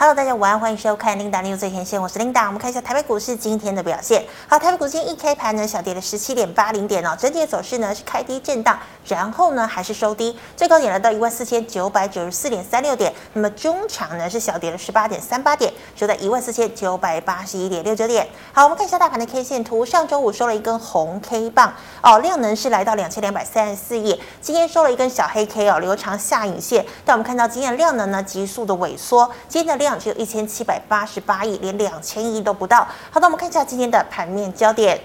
[0.00, 2.46] Hello，大家午安，欢迎收看 Linda News 最前线，我是 Linda。
[2.46, 4.24] 我们看一下台北股市今天的表现。
[4.48, 13.12] 好，台北股今天一开盘呢，小跌了十七点八零点哦，整体的走势呢是开低震荡，然后呢还是收低，最高点来到一万四千九百九十四点三六点。
[13.34, 18.26] 那么中场呢是小跌了十八点三八点，收在一万四千九百八十一点六九点。
[18.54, 26.86] 好，我们看一下大盘的 K 线图，上周五收了一根红 K 棒哦，量能是来到两千两百三十四亿，今天收了一根小黑 K 哦，留长下影线。
[27.04, 29.89] 但我们看到今天的量能呢急速的萎缩，今天的量。
[29.98, 32.86] 只有一千七百八十八亿，连两千亿都不到。
[33.10, 35.00] 好的，我们看一下今天的盘面焦点。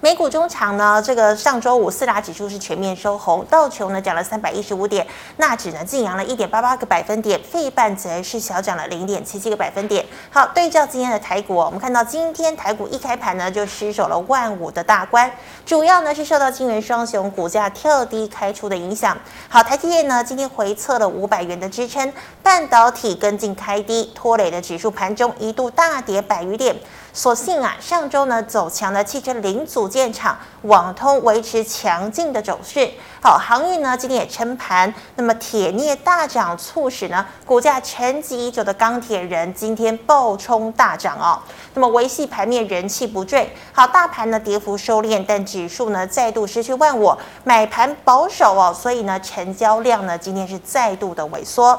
[0.00, 5.04] 美股中场呢，这个上周五四大指数是全面收红，道琼呢涨了三百一十五点，
[5.38, 10.06] 纳指呢净扬了一点八八个百分点，费半则是小涨了零点七七个百分点。
[10.30, 15.28] 好，对照今天的台股，我们看到今天台股一开盘呢就失守了万五的大关，
[15.66, 19.18] 主要呢是受到晶圆双雄股价跳低开出的影响。
[19.48, 26.76] 好，台积电呢今天回测了五百元的支撑，半导体跟进开低，拖累的指数盘中一度大跌百余点。
[27.12, 32.88] 所幸啊，上周呢走强的汽车零组件厂网通维持强劲的走势。
[33.20, 41.42] 好，航运呢今天也撑盘，那么铁镍大涨，促使呢股价沉寂已久的钢铁人今天暴冲大涨哦。
[41.74, 43.52] 那么维系盘面人气不坠。
[43.72, 51.78] 好，大盘呢跌幅收敛，但指数呢再度失去万五，买盘保守哦，所以呢成交量呢今天是再度的萎缩。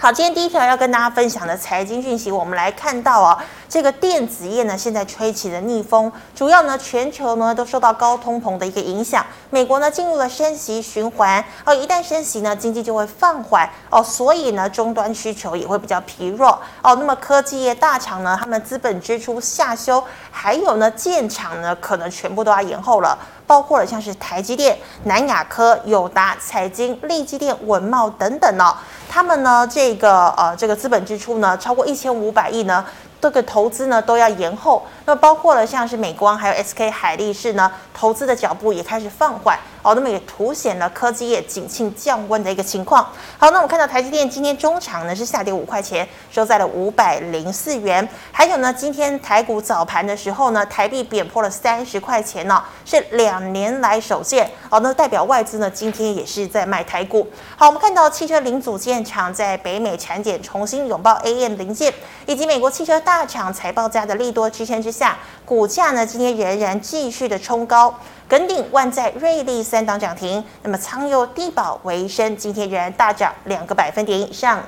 [0.00, 3.36] 好，今天第一条要跟大家分享的财经讯息，我们来看到哦，
[3.68, 28.76] 这个电子业呢现在吹起了逆风，主要呢全球呢都受到高通膨的一个影响，美国呢进入了升息循环，哦，一旦升息呢经济就会放缓哦，所以呢终端需求也会比较疲弱哦，那么科技业大厂呢他们资本支出下修，还有呢建厂呢可能全部都要延后了，包括了像是台积电、南亚科、友达、彩晶、力积电、文茂等等呢。
[29.08, 32.84] 他们呢，这个呃，这个资本支出呢，超过一千五百亿呢，
[33.18, 34.82] 这个投资呢都要延后。
[35.06, 39.58] 那包括了像是美光还有 SK 海力士呢，投资的脚步也开始放缓。
[39.82, 43.02] 哦，那么也凸显了科技业景气降温的一个情况。
[43.38, 48.06] 好，那我们看到台积电今天中场呢是下跌五块钱，收在了五百零四元。
[48.32, 54.50] 还有呢，今天台股早盘的时候呢，台币贬破了三十块钱呢，是两年来首见。
[54.70, 57.26] 哦，那代表外资呢今天也是在卖台股。
[57.56, 61.92] 好，我们看到汽车零组件厂在北美产检重新拥抱 AM 零件，
[62.26, 67.94] 以及美国汽车大厂财报佳的利多支撑之下，股价呢今天仍然继续的冲高。
[68.28, 74.62] 耿鼎、万载、瑞丽三档涨停，那么仓佑、地保、为生今天仍然大涨两个百分点以上。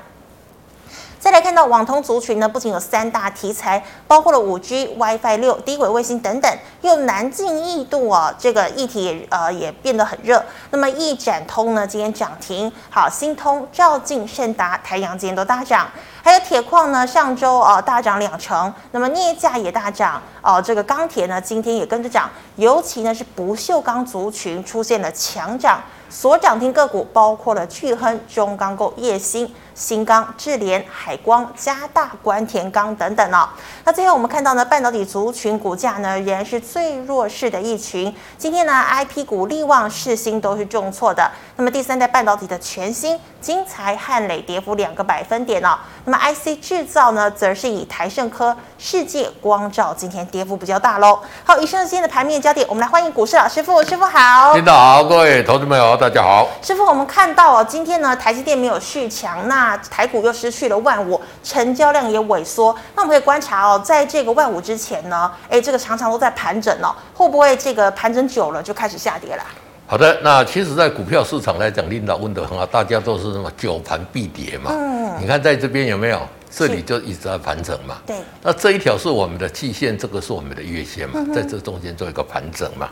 [1.21, 6.51] 再来看到网通族群呢，不仅有三大题材，包括了五 G、WiFi 六、低轨卫星等等，
[6.81, 10.43] 又南进异度啊，这个议题也呃也变得很热。
[10.71, 15.87] 那么一展通呢，今天涨停，好，新通、兆进、盛达、台阳今天都大涨。
[16.23, 20.61] 还有铁矿呢，上周啊大涨两成，那么镍价也大涨哦。
[20.61, 29.55] 这个钢铁呢，今天也跟着涨，尤其呢是不锈钢族群出现了强涨，所涨停个股包括了巨亨、中钢构、叶兴。
[29.81, 33.49] 新钢、智联、海光、加大、关田钢等等哦。
[33.83, 38.15] 那最后我们看到呢，半导体族群股价呢仍然是最弱势的一群。
[38.37, 41.31] 今天呢，IP 股力旺、世新都是重挫的。
[41.57, 45.79] 那么第三代半导体的全新精材、汉磊跌幅两个百分点哦。
[46.05, 51.19] 那么 IC 制造呢，则是以台盛科、世界光照今天跌幅比较大喽。
[51.43, 54.53] 好，以上是今天的盘面焦点，我们来欢迎股市老师傅，师傅好。
[54.55, 56.47] 领导好，各位投资朋友大家好。
[56.61, 62.75] 师傅，我们看到哦，今天呢，台积电没有续强，那那台股又失去了万五，成交量也萎缩。
[62.97, 69.45] 那我们可以观察哦，在这个万五之前呢，哎，这个常常都在盘整哦，会不会这个盘整久了就开始下跌了？
[69.87, 74.73] 好的，那其实，在股票市场来讲，领导问得很好，大家都是什么久盘必跌嘛。
[74.75, 76.21] 嗯，你看在这边有没有？
[76.53, 77.99] 这里就一直在盘整嘛。
[78.05, 78.17] 对。
[78.43, 82.89] 那这一条是我们的季线，这个是我们的月线嘛，嗯、在这中间做一个盘整嘛。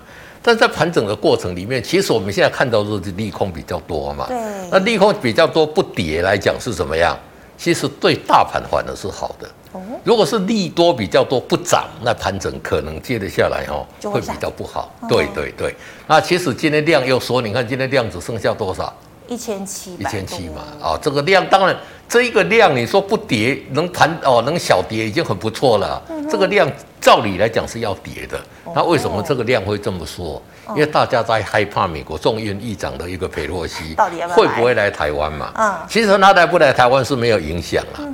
[0.48, 4.25] 但在盘整的过程里面，其实我们现在看到的是利空比较多嘛。
[4.28, 4.38] 对。
[4.70, 7.14] 那利空比较多，不跌来讲是怎么样？
[7.59, 9.46] 其实对大盘反而是好的。
[9.73, 9.82] 哦。
[10.05, 14.90] 如果是利多比较多不涨，那盘整可能接得下来哦，会比较不好。
[15.06, 15.75] 对对对。
[16.06, 18.90] 那其实今天量又说，你看今天量只剩下多少？
[19.26, 19.96] 一千七。
[19.96, 20.62] 一千七嘛。
[20.82, 21.76] 啊，这个量当然。
[22.08, 26.02] 这一个量，你说不跌能盘哦，能小跌已经很不错了。
[26.31, 26.70] 这个量
[27.00, 28.40] 照理来讲是要跌的，
[28.75, 30.40] 那为什么这个量会这么说？
[30.70, 33.94] 因为大家在害怕美国众议院议长的一个佩洛西
[34.34, 35.87] 会不会来台湾嘛？
[35.88, 38.05] 其实他来不来台湾是没有影响啊。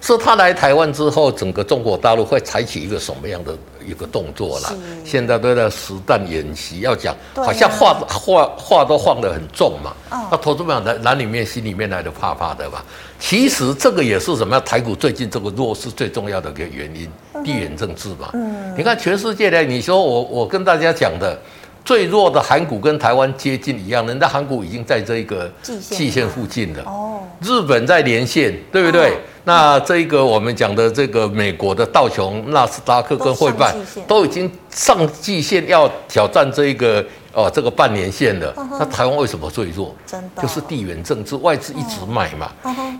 [0.00, 3.54] 是他来台湾之后，整个中国大陆会采取一个什么样的
[3.86, 4.72] 一个动作啦？
[5.04, 9.92] 现在都在实弹演习，要讲好像话话话都放得很重嘛。
[10.30, 12.82] 那投资者哪哪里面心里面来的怕怕的吧？
[13.18, 14.58] 其实这个也是什么？
[14.60, 17.08] 台股最近这个弱势最重要的一个原因，
[17.44, 18.30] 地缘政治嘛。
[18.76, 21.38] 你看全世界呢，你说我我跟大家讲的。
[21.84, 26.82] 最弱的韩股跟台湾接近一样，人家韩股已经在这个季线附近了。
[26.84, 29.16] 哦，日本在连线，对不对？
[29.44, 33.74] 那这个我们讲的这个美国的道琼、纳斯达克跟费半
[34.06, 37.02] 都已经上季线，要挑战这一个
[37.32, 38.52] 哦这个半年线的。
[38.78, 39.94] 那台湾为什么最弱？
[40.06, 42.50] 真的就是地缘政治，外资一直卖嘛。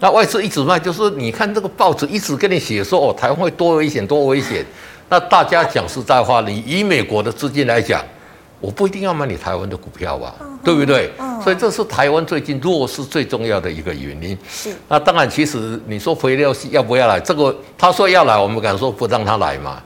[0.00, 4.64] 那外资一直卖，就是你看这个报纸一直跟你写说哦，台湾会多危险，多危险。
[5.08, 8.04] 那大家讲实在话，你以美国的资金来讲。
[8.60, 11.12] 我不一定要买你台湾的股票吧，嗯、对不对？
[11.20, 14.36] 嗯、所以这是台湾最近弱势最重要的一个原因。
[14.50, 14.74] 是。
[14.88, 17.20] 那当然，其实你说肥料是要不要来？
[17.20, 19.80] 这个他说要来，我们敢说不让他来嘛？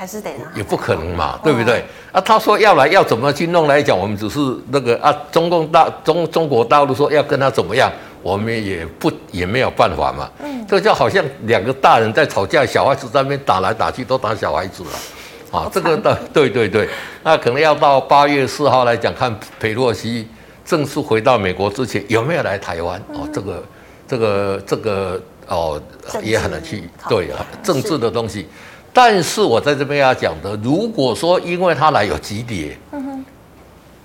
[0.00, 1.80] 还是得也不可能嘛，对不对？
[1.80, 3.98] 哦、啊，他说要来，要怎么去弄来讲？
[3.98, 7.92] 我们只是那个啊，中共大中中国大陆说要跟他怎么样，
[8.22, 10.30] 我们也不也没有办法嘛。
[10.42, 10.66] 嗯。
[10.66, 15.58] 这就好像两个大人在吵架，小孩子在那边打来打去，都打小孩子了。
[15.58, 16.88] 啊，这个的对对对，
[17.22, 20.26] 那可能要到八月四号来讲，看佩洛西
[20.64, 23.62] 正式回到美国之前有没有来台湾哦，这个
[24.08, 25.78] 这个这个哦
[26.22, 28.48] 也很难去对啊，政治的东西。
[28.92, 32.76] 但是我在这边要讲的，如果说因为它来有急跌，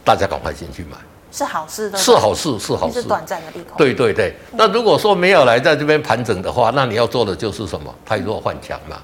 [0.04, 0.98] 大家赶快先去买，
[1.32, 3.76] 是好事的，是好事是好事，是短暂的利空。
[3.78, 7.94] 对对对，那如果说没有来在这边盘整的话，那你要做的就是什么？
[8.06, 8.98] 太弱换强嘛。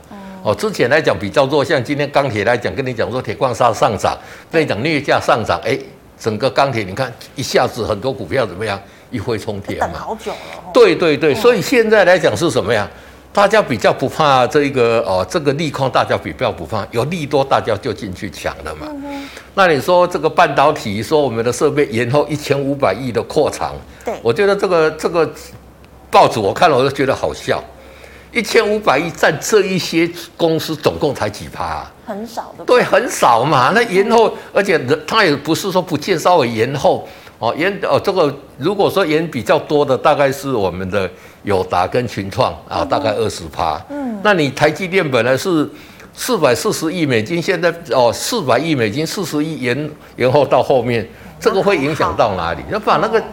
[0.43, 4.17] 哦，之前来讲比较弱，像今天钢铁来讲，跟你讲说铁矿砂上涨，
[4.51, 5.77] 跟你讲镍价上涨，哎，
[6.19, 8.79] 整个钢铁你看一下子很多股票怎么样
[9.09, 9.87] 一飞冲天嘛？
[9.87, 10.37] 等好久了。
[10.73, 12.89] 对对对，所以现在来讲是什么呀？
[13.33, 18.87] 大家比较不怕这个哦，这个利空大家比较不怕，有利多大家就进去抢了嘛。
[19.53, 23.73] 那你说这个半导体，说我们的设备延后一千五百亿的扩厂，
[24.03, 25.29] 对，我觉得这个这个
[26.09, 27.63] 报纸我看了我都觉得好笑。
[28.33, 31.91] 一千五百亿占这一些公司总共才几趴啊？
[32.05, 32.63] 很少的。
[32.63, 33.73] 对，很少嘛。
[33.75, 37.05] 那延后，而且他也不是说不见，稍微延后
[37.39, 41.09] 哦，延哦这个如果说延比较多的，大概是我们的
[41.43, 43.81] 友达跟群创啊，大概二十趴。
[43.89, 44.19] 嗯。
[44.23, 45.69] 那你台积电本来是
[46.13, 51.07] 四百四十亿美金，现在哦四百亿美金，四十亿延延后到后面，
[51.39, 52.61] 这个会影响到哪里？
[52.71, 53.23] 要把那个。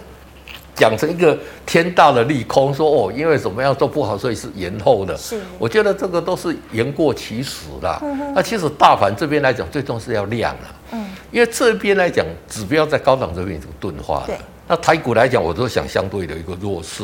[0.74, 5.16] 讲成一个天大的利空，说哦，因为怎么样都不好，所以是延后的。
[5.16, 7.98] 是，我觉得这个都是言过其实的。
[8.00, 8.32] 嗯哼。
[8.32, 10.74] 那其实大盘这边来讲，最终是要量了。
[10.92, 11.04] 嗯。
[11.32, 14.26] 因为这边来讲，指标在高档这边已经钝化了。
[14.28, 14.36] 对。
[14.68, 17.02] 那台股来讲，我都想相对的一个弱势，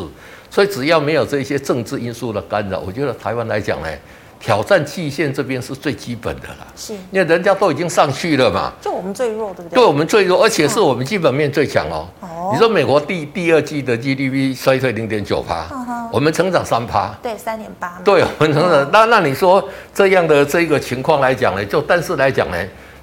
[0.54, 3.88] 所以只要没有这些政治因素的干扰，我觉得台湾来讲呢。
[4.38, 9.76] 挑战季线这边是最基本的了，是，因为人家都已经上去了嘛，就我们最弱，对不对？
[9.76, 12.06] 对，我们最弱，而且是我们基本面最强哦。
[12.20, 15.64] 哦，你说美国第第二季的 GDP 衰退零点九趴，
[16.12, 18.90] 我们成长三趴，对，三点八，对，我们成长。
[18.92, 21.64] 那那你说这样的这个情况来讲呢？
[21.64, 22.56] 就但是来讲呢，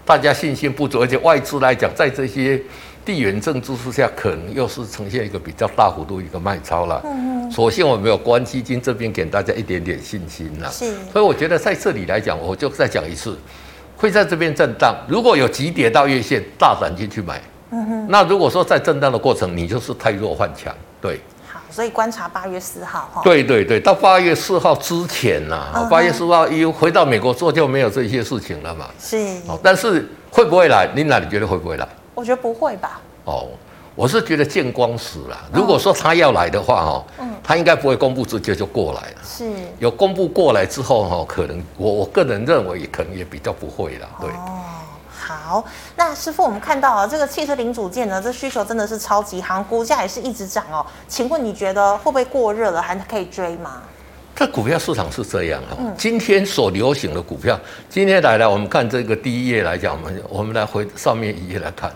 [0.06, 2.62] 大家信心不足，而且外资来讲，在这些。
[3.04, 7.02] 地缘政治之下，可能又是呈现一个比较大幅度一个卖超了。
[7.04, 7.52] 嗯嗯。
[7.52, 10.72] 所幸我们有关基金这边给大家一点点信心了。
[10.72, 10.94] 是。
[11.12, 13.38] 所以我觉得在这里来讲，我就再讲一次，
[13.98, 14.96] 会在这边震荡。
[15.08, 17.42] 如果有急跌到月线，大胆进去买。
[17.72, 18.08] 嗯哼。
[18.08, 20.74] 那如果说在震荡的过程，你就是太弱换强。
[21.02, 21.20] 对。
[21.52, 23.22] 好，所以观察八月四号哈。
[23.24, 28.86] 对对对，到八月四号之前呐、啊，八、嗯、月四号一回到美国之后就没有这些事情了嘛。
[29.00, 29.18] 是。
[29.48, 30.86] 哦，但是会不会来？
[30.96, 31.88] 琳娜，你觉得会不会来？
[32.14, 33.02] 我觉得不会吧。
[33.26, 33.48] 哦，
[33.96, 35.38] 我是觉得见光死了。
[35.54, 39.16] 如果说他要来的话，哈，嗯，他应该不会公布直接就过来了。
[39.24, 44.08] 是，有公布过来之后，哈，可能我我个人认为，可能也比较不会了。
[44.20, 44.30] 对。
[44.30, 44.62] 哦，
[45.12, 45.64] 好，
[45.96, 50.86] 那师傅，我们看到啊，这个汽车零组件呢，这需求真的是超级夯，股价也是一直涨哦。
[51.08, 53.84] 请问你觉得会不会过热了，还可以追吗？
[54.42, 61.94] 这股票市场是这样哈，今天所流行的股票，今天来了，我们看这个第一页来讲，我们我们来回上面一页来看。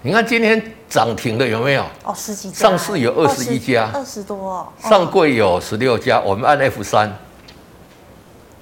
[0.00, 1.84] 你看今天涨停的有没有？
[2.02, 2.56] 哦，十几家。
[2.56, 4.68] 上市有二十一家，二十多哦。
[4.80, 7.14] 上柜有十六家，我们按 F 三，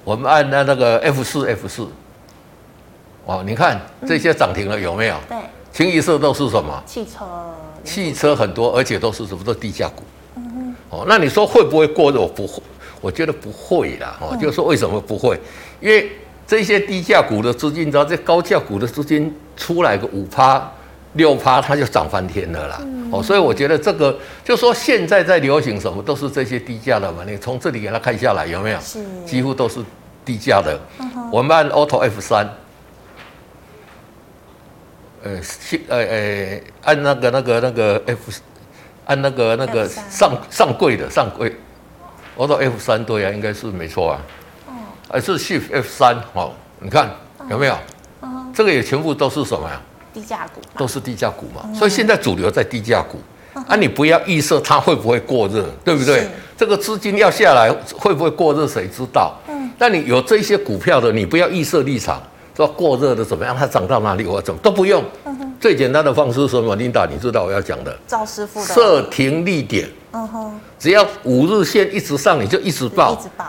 [0.03, 1.87] 我们按那那个 F 四 F 四。
[3.25, 5.15] 哦，你看这些涨停了有没有？
[5.29, 5.37] 对。
[5.71, 6.83] 清一色都是什么？
[6.85, 7.25] 汽车。
[7.85, 9.41] 汽车很多，而且都是什么？
[9.45, 10.03] 都低价股。
[10.89, 12.27] 哦，那你说会不会过热？
[12.27, 12.61] 不会，
[13.03, 14.17] 我觉得不会啦。
[14.19, 15.37] 哦，就是说为什么不会？
[15.79, 16.09] 因为
[16.47, 20.71] 这些低价股的资金，你知道这高价股的资金出来个五趴。
[21.15, 22.79] 六趴它就涨翻天了啦。
[22.81, 27.23] 嗯、哦，所以我觉得这个就说现在在流行什么，都是这些低价的嘛。
[27.23, 28.79] 你从这里给它看下来有没有？
[28.79, 29.79] 是，几乎都是
[30.25, 30.75] 低价的。
[30.99, 32.49] 嗯、我们按 Auto F 三，
[35.21, 35.39] 呃，
[35.89, 38.31] 呃呃，按那个那个那个 F，
[39.05, 41.55] 按那个那个上上柜的上柜
[42.37, 44.21] ，Auto F 三对啊，应该是没错啊。
[44.67, 44.71] 哦，
[45.09, 47.09] 还是 Shift F 三哦，你看
[47.49, 47.77] 有没有？
[48.21, 49.81] 嗯、这个也全部都是什么呀？
[50.13, 53.19] 低价股都是低价股嘛，嗯、所以现在主流在低价股，
[53.55, 56.19] 嗯、啊，你不要预设它会不会过热，对不对？
[56.21, 59.35] 是这个资金要下来会不会过热，谁知道？
[59.47, 62.21] 嗯，但你有这些股票的，你不要预设立场，
[62.55, 65.03] 说过热的怎么样，它涨到哪里我怎么都不用。
[65.25, 67.97] 嗯、最简单的方式是什么？Linda，你知道我要讲的？
[68.07, 69.89] 赵师傅的设停利点。
[70.11, 73.13] 嗯哼，只要五日线一直上，你就一直报。
[73.13, 73.45] 一直报。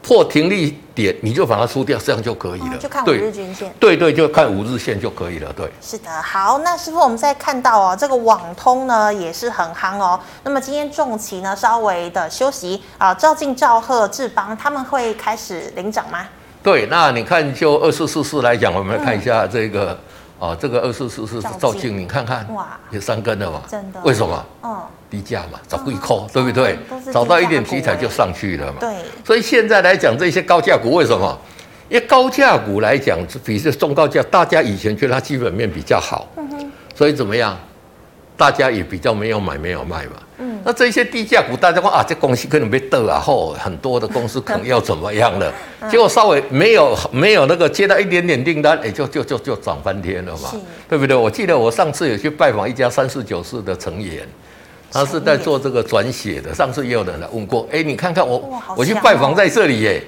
[0.00, 2.70] 破停利点，你就把它出掉，这样就可以了。
[2.72, 3.70] 嗯、就看五日均线。
[3.78, 5.52] 对对，就看五日线就可以了。
[5.52, 6.10] 对，是的。
[6.22, 10.18] 好，那师傅，我们再看到哦，这个网通呢也是很夯哦。
[10.44, 16.26] 那么今天重骑呢稍微的休息啊，赵进、赵贺、志邦他们会开始领涨吗？
[16.62, 19.92] 对，那你看就二四四四来讲，我们来看一下这个。
[19.92, 19.98] 嗯
[20.38, 23.60] 哦，这个二四四四是兆竞，你看看，哇，有三根了嘛？
[23.68, 24.00] 真的？
[24.04, 24.46] 为什么？
[24.62, 26.78] 嗯，低价嘛，找贵扣，对不对？
[27.12, 28.74] 找到一点题材就上去了嘛。
[28.78, 28.88] 对。
[29.24, 31.36] 所以现在来讲，这些高价股为什么？
[31.88, 36.28] 因为高价股来讲，比这中高价，大家以前觉得它基本面比较好，
[36.94, 37.58] 所以怎么样？
[38.36, 40.12] 大家也比较没有买，没有卖嘛。
[40.58, 45.52] 嗯，那这些低价股，大家说啊，这公司可能被逗啊，后很多的公司可能要怎么样了？
[45.90, 50.50] 结果稍微没有没有那个接到一点点订单，哎，就就就就涨翻天了嘛，
[50.88, 51.16] 对不对？
[51.16, 54.26] 我记得我上次有去拜访一家三四九四的成员，
[54.90, 56.54] 他是在做这个转写的。
[56.54, 60.02] 上次也有人来问过，哎，你看看我，哦、我去拜访在这里耶。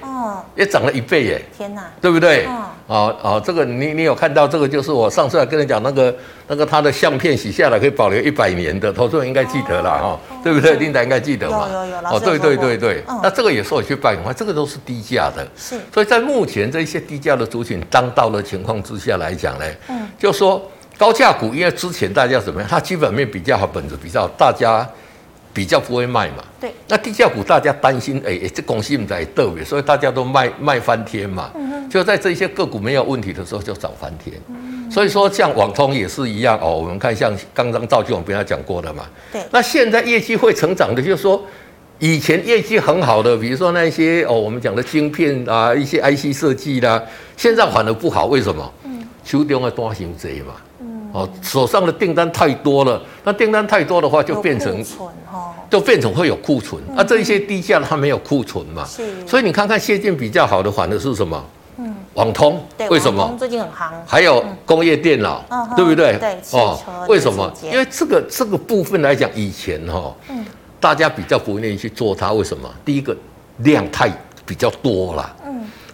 [0.55, 1.41] 也涨了一倍耶！
[1.57, 2.45] 天哪，对不对？
[2.45, 4.67] 啊啊、哦，这个你你有看到这个？
[4.67, 6.13] 就是我上次还跟你讲那个
[6.47, 10.75] 那个他的相片洗下来可以保留一百年的，投资人应该记得了哈，哦哦、对不对？
[10.75, 11.67] 琳达应该记得嘛？
[11.71, 15.47] 有有有，哦，对对对对，嗯、那这个也是我去拜访，这个都是低价的。
[15.57, 20.61] 是，所以在目前这些低价的族群当道的情况之下来讲呢，嗯，就说
[21.01, 24.87] 高价股，因为之前大家怎么样，它基本面比较好，本质比较好，大家。
[25.53, 31.89] 比较不会卖嘛，对，那低价股大家担心，哎，这公司在特别，所以大家都卖卖翻天嘛，嗯、哼。
[31.89, 39.03] 就在这些个股没有问题的时候就涨翻天，嗯、所以说像网通也是一样哦，我们看像刚刚赵俊我们跟他讲过的嘛，
[39.33, 41.43] 对，那现在业绩会成长的，就是说
[41.99, 47.03] 以前业绩很好的，比如说那些哦，我们讲的晶片啊，一些 IC 设计啦，
[47.35, 48.73] 现在反而不好，为什么？
[48.85, 50.53] 嗯，秋冬的多行贼嘛。
[51.11, 54.83] 哦，手上的订单太多了，那订单太多的话，就变成
[55.69, 61.41] 就变成会有库存，啊，这一些低价它没有库存嘛，是，所以你看看现金比较好的反而是什么？
[61.77, 63.33] 嗯，网通，为什么？
[63.39, 63.89] 最近很夯。
[64.05, 65.41] 还有工业电脑，
[65.75, 66.17] 对不对？
[66.19, 66.77] 对，哦，
[67.07, 67.49] 为什么？
[67.63, 70.45] 因为这个这个部分来讲，以前哈，嗯，
[70.81, 72.69] 大家比较不愿意去做它，为什么？
[72.83, 73.15] 第一个
[73.59, 74.11] 量太
[74.45, 75.40] 比较多了，嗯，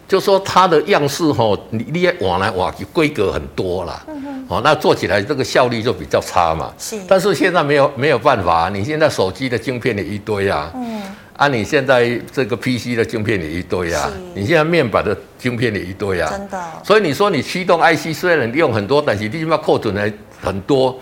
[0.08, 4.06] 就说它的样式哈，你你也往来往去，规格很多了。
[4.48, 6.74] 哦，那做起来这个效率就比较差嘛。
[6.80, 6.98] 是。
[7.08, 10.72] 但是现在没有没有办法，你现在手机的晶片也一堆啊。
[10.76, 11.02] 嗯。
[11.36, 14.10] 啊，你现在这个 PC 的晶片也一堆啊。
[14.34, 16.30] 你现在面板的晶片也一堆啊。
[16.32, 16.64] 真的。
[16.84, 20.12] 所以你说你驱动 IC 虽然用很多，但是你起码库存还
[20.42, 20.98] 很多。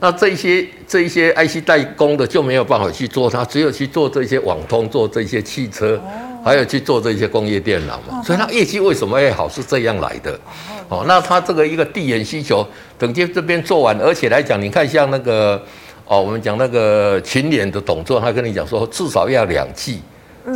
[0.00, 6.00] 那这些这一些 IC 代工的就没有办法去做它，只有去做这些网通，做这些汽车。
[6.38, 6.42] 哦。
[6.44, 9.48] 还有去做这些工业电脑嘛，所以它业绩为什么会好？
[9.48, 10.38] 是这样来的。
[10.88, 12.66] 哦，那它这个一个递延需求，
[12.96, 15.62] 等接这边做完，而且来讲，你看像那个
[16.06, 20.00] 哦，我们讲那个群联的董座，他跟你讲说，至少要两季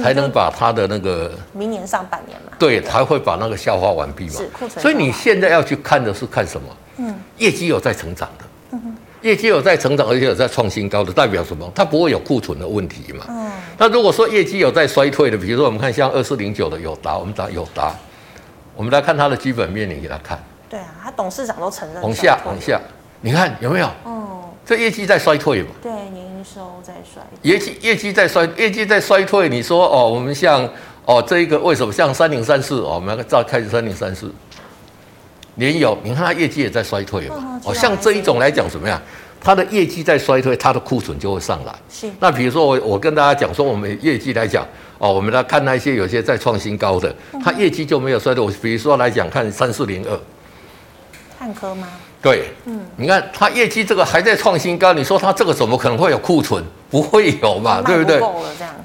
[0.03, 4.33] 才能把它的那个明年上半年嘛，对，才会把那个消化完毕嘛。
[4.33, 4.81] 是库存。
[4.81, 6.67] 所以你现在要去看的是看什么？
[6.97, 8.45] 嗯，业绩有在成长的。
[8.71, 8.97] 嗯哼。
[9.23, 11.71] 业绩有在成长，而且有在创新高的，代表什么？
[11.75, 13.25] 它不会有库存的问题嘛？
[13.29, 13.51] 嗯。
[13.79, 17.95] 那如果说业绩有在衰退的，比如说我们看像二四零九的友达，我们打友达，
[18.77, 20.43] 我们来看它的基本面，你给他看。
[20.69, 22.03] 对啊，他董事长都承认。
[22.03, 22.81] 往下，往下，
[23.21, 23.89] 你看有没有？
[24.05, 24.29] 嗯。
[24.65, 25.71] 这业绩在衰退嘛？
[25.83, 27.21] 对，年营收在衰。
[27.43, 29.49] 业绩业绩在衰，业绩在衰退。
[29.49, 30.69] 你说哦，我们像
[31.05, 34.33] 哦这一个为什么像三零三四哦，我们要再开始三零三四。
[35.57, 37.61] 联友，你看它业绩也在衰退嘛？
[37.65, 39.01] 哦，像这一种来讲怎么样？
[39.45, 41.75] 它的业绩在衰退，它的库存就会上来。
[41.91, 42.09] 是。
[42.21, 44.65] 那比如说我我跟大家讲说，我们业绩来讲，
[44.99, 47.13] 哦，我们来看那些有些在创新高的，
[47.45, 48.45] 它业绩就没有衰退。
[48.45, 50.21] 我比如说来讲，看三四零二。
[51.39, 51.89] 汉科吗？
[52.23, 52.51] 对。
[52.67, 52.81] 嗯。
[52.97, 56.65] 你看它业绩这个还在创新高，你说它这个怎么可能会有库存？
[56.93, 58.23] 不会有嘛，对不对？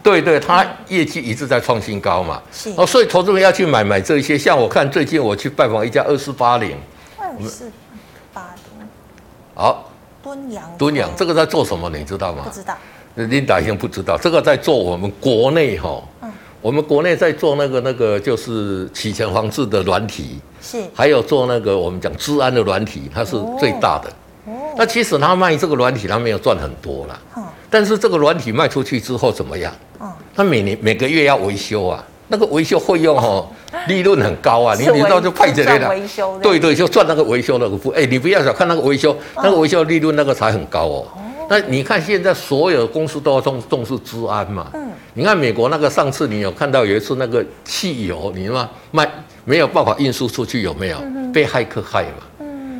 [0.01, 2.41] 对对，它业绩一直在创新高嘛。
[2.51, 2.73] 是。
[2.75, 6.75] 哦，所以投资人要去买买这些，像我看最近我去拜访一家二四八零。
[7.19, 7.69] 二四
[8.33, 8.87] 八零。
[9.53, 9.91] 好。
[10.23, 11.89] 敦阳，敦阳这个在做什么？
[11.89, 12.43] 你知道吗？
[12.43, 12.75] 不知道。
[13.15, 24.09] 琳达已经不知道，这个在做我们国内哈，嗯，我们国内在做那个那个就是洗钱防治的软体，是，还有做那个我们讲治安的软体，它是最大的。
[24.45, 27.19] 哦，那其实他卖这个软体，他没有赚很多啦。
[27.37, 29.73] 嗯，但是这个软体卖出去之后怎么样？
[29.99, 33.47] 嗯，他每年每个月要维修啊，那个维修费用哈，
[33.87, 41.07] 利润很高啊，你你知道就派这类的，维修，对对，就赚那个维修那个付，哎，你不要小看那个维修，那个维修利润那个才很高哦。
[41.49, 44.67] 那你看，现在所有的公司都要重重视治安嘛？
[44.73, 49.09] 嗯，你看美国那个上次你有看到有一次那个汽油，你知道卖
[49.45, 50.97] 没有办法运输出去，有没有？
[51.33, 52.26] 被骇客害嘛？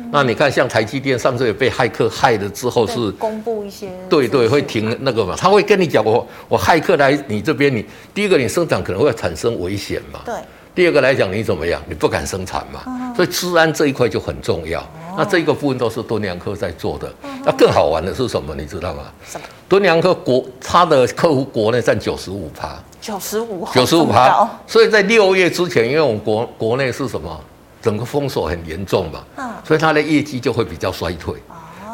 [0.08, 5.34] 嗯，那你看像台积电上次也被骇客害了之后是公布一些对对会停那个嘛？
[5.36, 7.84] 他会跟你讲我我骇客来你这边，你
[8.14, 10.20] 第一个你生产可能会产生危险嘛？
[10.24, 10.34] 对，
[10.74, 11.80] 第二个来讲你怎么样？
[11.88, 13.12] 你不敢生产嘛？
[13.14, 14.84] 所以治安这一块就很重要。
[15.16, 17.12] 那这个部分都是敦良科在做的。
[17.44, 18.54] 那更好玩的是什么？
[18.54, 19.02] 你知道吗？
[19.26, 19.44] 什么？
[19.68, 24.48] 敦良科国他的客户国内占九十五趴，九十五，九十五趴。
[24.66, 27.38] 所以在六月之前，因为我们国国内是什么？
[27.80, 29.20] 整个封锁很严重嘛，
[29.64, 31.34] 所以它的业绩就会比较衰退。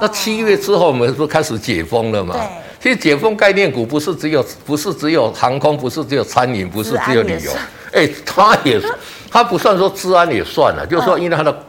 [0.00, 2.34] 那七月之后，我们不是开始解封了嘛？
[2.80, 7.50] 其实解封概念股不是只有不是只有航空，不是只有餐饮，不是只有旅游。
[7.92, 8.80] 哎，它也
[9.30, 11.64] 它不算说治安也算了，就是说因为它的。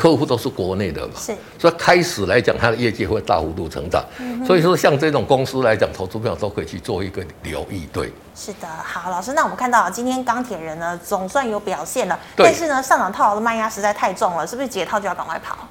[0.00, 4.02] 客户都是国内的嘛，是，所以开始来讲，它的业绩会大幅度成长。
[4.18, 7.86] 嗯，所以说像这种公司来讲，投资票都可以去做一个留意。
[7.92, 8.66] 对，是的。
[8.82, 15.68] 好，老师，那我们看到今天钢铁人呢，总算有表现了，但是呢，上涨套牢的卖压实在太重了，是不是解套就要赶快跑？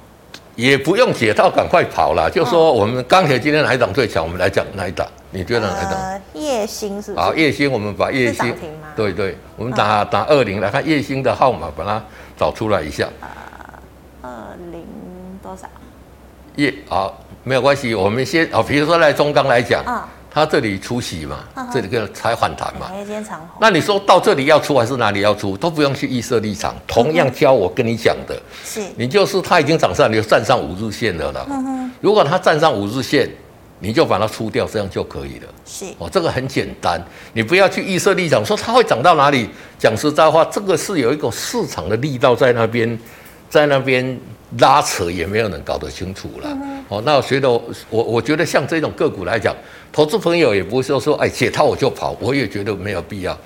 [0.54, 2.30] 也不用解套，赶快跑了。
[2.30, 4.22] 就说我们钢铁今天哪一档最强？
[4.22, 5.04] 我们来讲哪一档？
[5.32, 5.94] 你觉得哪一档？
[5.94, 7.16] 呃，烨兴是？
[7.16, 8.54] 好，烨兴，我们把夜星，
[8.94, 12.00] 对对，我们打打二零来看夜星的号码，把它
[12.38, 13.08] 找出来一下。
[15.42, 15.68] 多少？
[16.56, 17.94] 一好，没有关系。
[17.94, 21.38] 我们先啊，比如说在中钢来讲，啊，它这里出息嘛，
[21.72, 22.90] 这里个才反弹嘛。
[23.60, 26.74] 那你说到这里要出还是哪里要出，都不用去预设立场。
[26.86, 31.46] 同样教我跟你讲的，是你就是它已经涨上，你就站上五日线了了。
[31.48, 31.90] 嗯哼。
[32.00, 33.28] 如果它站上五日线，
[33.78, 35.48] 你就把它出掉，这样就可以了。
[35.64, 39.48] 是哦，这个很简单，你不要去预设立场，说它会涨到哪里。
[39.78, 42.98] 讲实在话，这个是有一个市场的力道在那边，
[43.50, 44.18] 在那边。
[44.58, 46.58] 拉扯也没有人搞得清楚了。
[46.88, 49.54] 哦，那我觉得我我觉得像这种个股来讲，
[49.92, 53.38] 投资朋友也不是说说哎解套我就跑，我也觉得没有必要。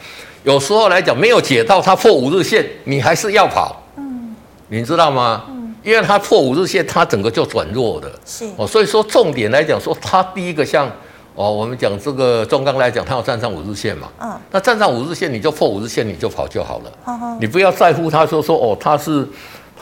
[0.44, 3.82] 有时候来讲没有解套，它破五日线，你还是要跑。
[3.98, 4.34] 嗯，
[4.68, 5.44] 你知道吗？
[5.50, 8.10] 嗯，因为它破五日线，它整个就转弱的。
[8.24, 10.90] 是哦，所以说重点来讲，说它第一个像
[11.34, 14.08] 哦，我们讲这个中钢来讲，它要站上五日线嘛。
[14.22, 16.92] 嗯，那站上五日线，你就破五日线，你就跑就好了。
[17.08, 19.28] 嗯，你不要在乎他说说哦，他是。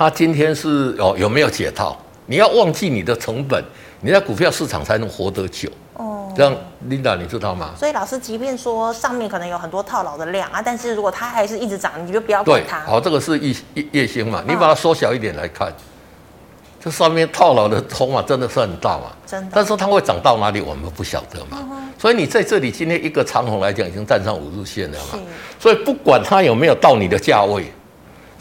[0.03, 1.97] 他今天是哦，有没有解套？
[2.27, 3.63] 你要忘记你的成本，
[4.01, 5.71] 你在股票市场才能活得久。
[5.95, 6.53] 哦，这样
[6.89, 7.71] ，Linda，你知道吗？
[7.79, 12.81] 所以老师，即便说上面可能有很多套牢的量啊，但是如果它还是一直涨，你就不要管它。
[12.81, 15.73] 好，这个是烨烨烨兴嘛，你把它缩小一点来看，哦、
[16.81, 19.05] 这上面套牢的筹码真的是很大嘛？
[19.25, 19.53] 真的。
[19.55, 21.59] 但是它会涨到哪里，我们不晓得嘛。
[21.61, 25.21] 嗯、所以你在这里今天一个长虹来讲，已经站上五日线了嘛。
[25.61, 27.73] 所以不管它有没有到你的价位。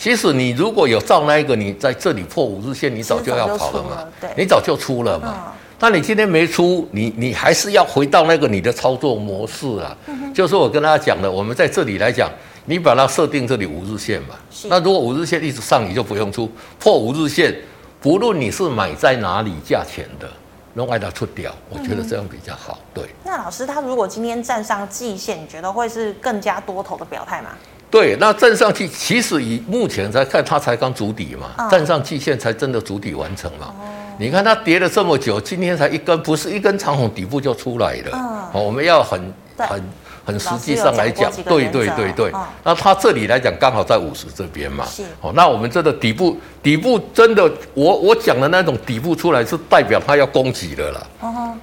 [0.02, 4.04] 其实你如果有照那一个，你在这里破五日线，你早就要跑了嘛，
[4.36, 5.54] 你早就出了嘛。
[5.80, 9.96] 那你今天没出，你你还是要回到那个你的操作模式啊。
[10.34, 12.28] 就是我跟大家讲的，我们在这里来讲，
[12.66, 14.30] 你把它设定这里五日线嘛。
[14.64, 16.50] 那如果五日线一直上，你就不用出。
[16.80, 17.56] 破五日线，
[18.02, 20.28] 不论你是买在哪里价钱的，
[20.76, 21.54] 都爱它出掉。
[21.70, 22.80] 我觉得这样比较好。
[22.92, 23.06] 对。
[23.24, 27.50] 那老师，他如果今天站上季线，你觉得会是更加多头的表态吗？
[27.92, 33.74] 对，那站上去，其实以目前来看，它才刚筑底嘛，站上季线才真的筑底完成嘛。
[34.18, 38.50] 你看它跌了这么久，今天才一根，不是一根长红底部就出来了。
[38.54, 39.20] 哦，我们要很
[39.58, 39.84] 很
[40.24, 42.32] 很实际上来讲，对对对对。
[42.64, 44.86] 那它这里来讲，刚好在五十这边嘛。
[44.86, 45.04] 是。
[45.20, 51.08] 哦，那我们这个底部底部真的，我我讲的那种底部出来，是代表它要攻击的了。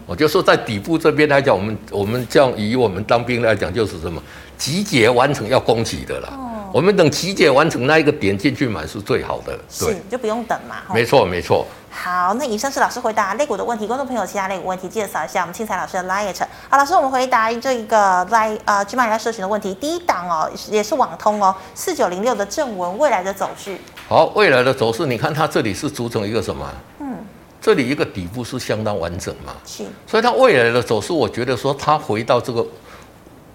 [0.04, 4.20] 我就说在底部这边来讲，我们我们这样以我们当兵来讲，就是什么？
[4.58, 10.76] 集结完成要攻击的啦，哦、我们等集结完成那一个点进去买是最好的，对，是就不用等嘛。
[10.92, 11.64] 没错没错。
[11.90, 16.34] 好，那以上是老师回答肋骨的问题，观众朋友其他肋骨问题记得扫一下我们庆财老师的 LINE。
[16.68, 23.78] 好，老师我们回答这一个 LINE 呃 GMoney 来社群的问题，第一档哦也是网通哦，四九零六的正文未来的走势。
[24.08, 26.68] 好，未来的走势，你看它这里是组成一个什么？
[27.00, 27.16] 嗯，
[27.60, 32.64] 这里一个底部是相当完整嘛，是，所以它未来的走势，我觉得说它回到这个。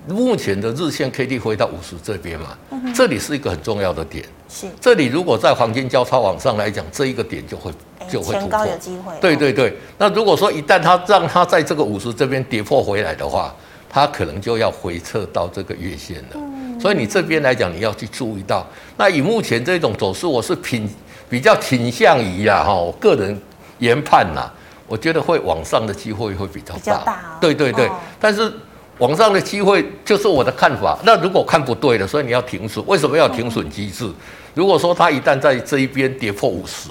[0.08, 4.26] 目前的日线 K D 回到五十这边嘛，嗯、这里是一个很重要的点。
[4.50, 7.72] 是，这里如果在黄金交叉往上来讲，这一个点就会
[8.10, 8.50] 就会突破。
[8.50, 9.14] 高有机会。
[9.22, 13.56] 对对对，那如果说一旦它让它在这个五十这边跌破回来的话，
[13.90, 16.32] 它可能就要回撤到这个月线了。
[16.34, 18.68] 嗯、所以你这边来讲，你要去注意到。
[18.98, 20.88] 那以目前这种走势，我是偏
[21.30, 23.42] 比较倾向于呀，哈，我个人
[23.80, 24.52] 研判呐，
[24.86, 26.80] 我觉得会往上的机会会比较大。
[26.80, 28.52] 比较大哦、对对对，哦、但是。
[29.04, 30.98] 往上的机会就是我的看法。
[31.04, 32.82] 那如果看不对了，所以你要停损。
[32.88, 34.10] 为什么要停损机制？
[34.54, 36.88] 如果说它一旦在这一边跌破五十，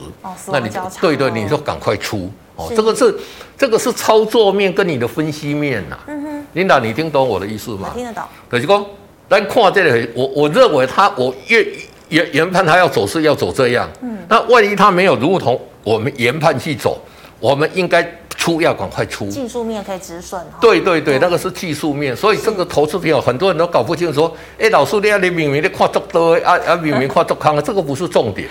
[0.49, 2.71] 那你就对对，你就赶快出哦。
[2.77, 3.17] 这个是
[3.57, 5.99] 这个是操作面跟你的分析面呐。
[6.07, 7.93] 嗯哼，琳达，你听懂我的意思吗？
[7.95, 8.23] 听得懂。
[8.51, 8.87] 可是说，
[9.27, 11.67] 但看这里，我我认为它，我越
[12.11, 13.89] 研研判它要走势要走这样。
[14.03, 14.19] 嗯。
[14.29, 17.01] 那万一它没有如同我们研判去走，
[17.43, 18.11] 我们应该。
[18.35, 20.43] 出要赶快出，技术面可以止损。
[20.61, 28.49] 对对对，那个是技术面，所以这个投资朋友很多人都搞不清楚，说，哎，老师，你啊，你明明的看足多，啊啊， 明明看足康啊，这个不是重点，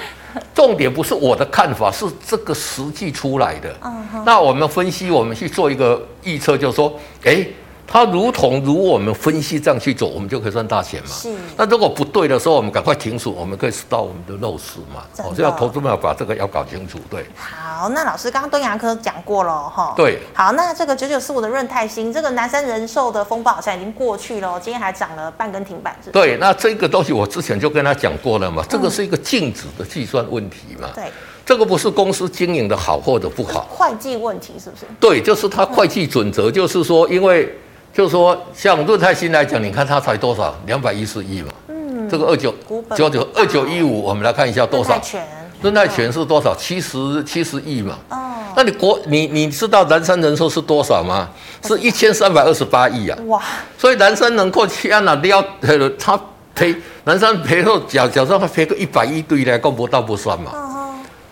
[0.56, 3.76] 重点不是我的看法，是这个实际出来的。
[4.24, 7.46] 那我们分析，我们去做一个预测，就是说，哎。
[7.92, 11.10] 它如同如我们分析这样去走，我们就可以赚大钱嘛。
[11.10, 11.30] 是。
[11.58, 15.04] 那如果不对的时候，我们赶快停损，我们可以到我们的肉食嘛。
[15.18, 16.98] 哦，所以要投资们要把这个要搞清楚。
[17.10, 17.26] 对。
[17.36, 19.94] 好，那老师刚刚东阳科讲过了哈。
[19.98, 20.20] 对。
[20.34, 26.12] 好，那这个九九四五的润泰新，这个南山人寿的风暴好像已经过去了，今天还涨了半根停板，是是？
[26.12, 30.88] 对，那这个东西我之前就跟他讲过了嘛，这个是一个净值的计算问题嘛。
[30.96, 31.12] 对。
[31.46, 33.68] 这个不是公司经营的好或者不好。
[33.70, 34.86] 会计问题是不是？
[34.98, 37.54] 对，就是它会计准则，就是说因为。
[37.94, 40.56] 就是说，像润泰新来讲，你看它才多少？
[40.66, 41.50] 两百一十亿嘛。
[41.68, 42.10] 嗯。
[42.10, 42.54] 这个二九
[42.96, 44.92] 九九二九一五，我们来看一下多少？
[44.92, 45.28] 润泰全。
[45.62, 46.56] 润泰全是多少？
[46.56, 47.98] 七十七十亿嘛。
[48.10, 48.18] 哦。
[48.56, 51.30] 那你国你你知道南山人寿是多少吗？
[51.64, 53.18] 是一千三百二十八亿啊。
[53.28, 53.42] 哇。
[53.78, 55.44] 所以南山能够去按哪要
[56.00, 56.20] 他
[56.56, 60.52] 赔南山赔后假假设他赔个一百亿对来够不到不算嘛。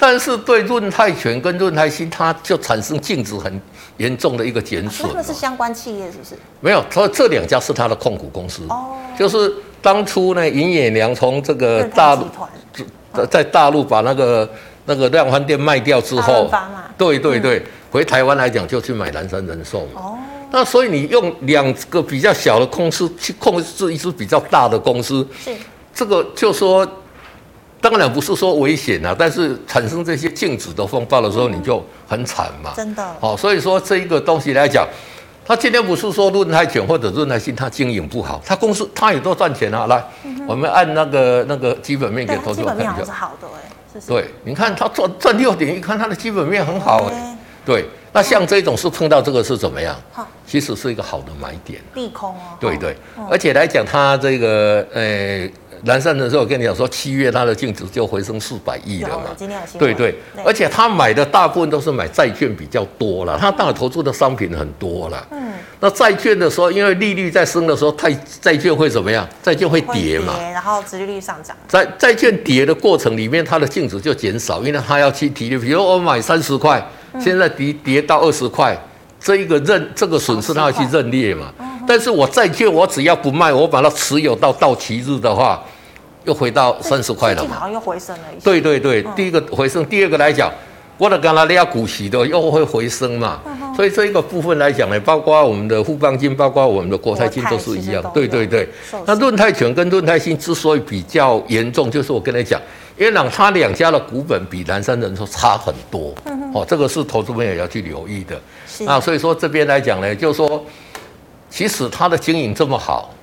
[0.02, 3.62] 但是对润泰全跟润泰新，它就产生净值很
[3.98, 5.06] 严重的一个减损。
[5.06, 6.36] 他们是相关企业，是不是？
[6.62, 8.64] 没有，它这两家是它的控股公司。
[8.70, 8.96] 哦。
[9.18, 12.26] 就是当初呢，尹衍梁从这个大陆
[13.14, 14.50] 在在大陆把那个
[14.86, 16.50] 那个量贩店卖掉之后，
[16.98, 20.02] 对对对，回台湾来讲就去买南山人寿嘛。
[20.02, 20.18] 哦。
[20.50, 25.52] 那所以你用两个比较小的公司去控制一支比较大的公司，是
[25.94, 26.90] 这个就说。
[27.82, 32.74] 当然不是说危险啊，但是产生这些净值的风暴的时候，你就很惨嘛。
[32.76, 33.16] 真的。
[33.22, 34.86] 好，所以说这一个东西来讲，
[35.46, 39.88] 他今天不是说润泰全或者润泰新他经营不好，他公司他也都赚钱啊。
[39.88, 40.04] 来，
[40.46, 42.86] 我们按那个那个基本面给投资者看一下。
[42.86, 44.02] 基本面是好的哎。
[44.06, 47.38] 对，你看他赚赚六点，一看他的基本面很好哎。
[47.66, 49.96] 对，那像这种是碰到这个是怎么样？
[50.46, 51.82] 其实是一个好的买点。
[51.94, 52.58] 利空哦。
[52.60, 52.96] 对对，
[53.32, 55.50] 而且来讲他这个呃。
[55.84, 59.26] 南山的时候，我跟你讲说，七月它的净值就回升四百亿了嘛。
[59.78, 60.16] 对对，
[60.46, 65.28] 而且他买的大部分都是买债券比较多了，他当然投资的商品很多了。
[65.32, 65.54] 嗯。
[65.80, 68.12] 那债券的时候，因为利率在升的时候，太
[68.42, 69.28] 债券会怎么样？
[69.42, 70.36] 债券会跌嘛。
[70.38, 71.56] 跌，然后殖利率上涨。
[71.68, 75.50] 在债券跌的过程里面，它的净值就减少，因为它要去提。
[75.58, 76.86] 比如我买三十块，
[77.20, 78.78] 现在跌跌到二十块，
[79.20, 81.54] 这一个认这个损失，它要去认列嘛。
[81.90, 85.60] 但是我债券，我只要不卖，我把它持有到到期日的话，
[86.24, 87.56] 又回到三十块了嘛。
[87.56, 88.44] 好像又回升了一些。
[88.44, 90.54] 对对对，第一个回升，第二个来讲，
[91.00, 93.40] 我的刚才你要股息的又会回升嘛。
[93.76, 98.04] 所以这一个部分来讲呢，包括我们的富邦金，包括我们的国泰金都是一样。
[98.14, 98.70] 对对对。
[99.08, 102.62] 那润泰全跟润泰新之所以比较严重，就是我跟你讲，
[103.00, 106.14] 因为两他两家的股本比南山人寿差很多。
[106.54, 108.40] 哦，这个是投资朋友要去留意的。
[108.82, 110.64] 那所以说这边来讲呢，就是说。
[111.50, 113.14] 其实它的经营这么好，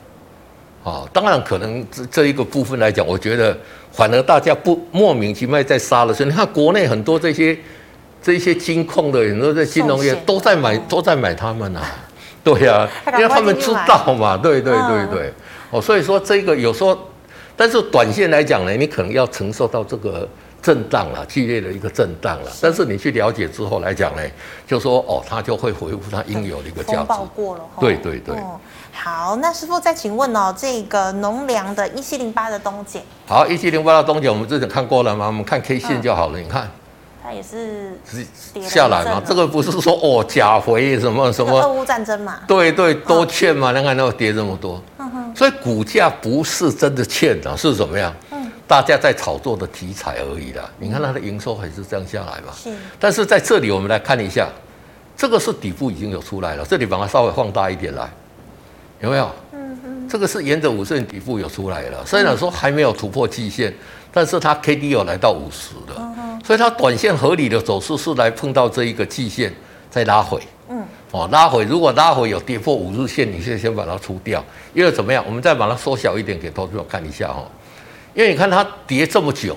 [0.84, 3.56] 啊，当然可能这这一个部分来讲，我觉得
[3.92, 6.12] 反而大家不莫名其妙在杀了。
[6.12, 7.56] 所以你看国内很多这些
[8.22, 11.82] 这些金控的很多在金融业都在买都在买他们啊，
[12.42, 15.32] 对呀、 啊，因为他们知道嘛，对对对对，
[15.70, 16.98] 哦，所以说这个有时候，
[17.56, 20.28] 但是短线来讲呢，你可能要承受到这个。
[20.66, 22.50] 震荡了，剧烈的一个震荡了。
[22.60, 24.22] 但是你去了解之后来讲呢，
[24.66, 27.06] 就说哦，它就会恢复它应有的一个价值。
[27.36, 28.58] 过了，对对对、哦。
[28.90, 33.00] 好，那师傅再请问哦，这个农粮的一七零八的东碱。
[33.28, 35.28] 好，一七零八的东碱，我们之前看过了吗？
[35.28, 36.40] 我们看 K 线就好了。
[36.40, 36.68] 嗯、你看，
[37.22, 37.96] 它也是
[38.68, 39.22] 下来嘛。
[39.24, 41.60] 这个不是说哦，假回什么什么。
[41.60, 42.40] 俄乌战争嘛。
[42.48, 43.70] 对对，都欠嘛。
[43.70, 48.12] 你看那个跌这么多，嗯、哼所以股价不是真的欠啊，是怎么样？
[48.66, 50.68] 大家在炒作的题材而已啦。
[50.78, 52.52] 你看它的营收还是这样下来嘛？
[52.54, 52.70] 是。
[52.98, 54.48] 但是在这里我们来看一下，
[55.16, 56.64] 这个是底部已经有出来了。
[56.64, 58.08] 这里把它稍微放大一点来，
[59.00, 59.30] 有没有？
[59.52, 60.08] 嗯嗯。
[60.08, 63.74] 这个是沿着五十线底部有出来了，虽然说还没有突破季线，
[64.12, 69.52] 但是它 K D 有来到五十了，所以它短线合理的走势是来碰到这一个季线
[69.90, 70.40] 再拉回。
[70.68, 75.24] 嗯，哦，拉回如果拉回有跌破五日线，你先先把它出掉，因为怎么样？
[75.26, 77.44] 我们再把它缩小一点给投资者看一下哈，
[78.16, 79.56] 因为你看它跌这么久，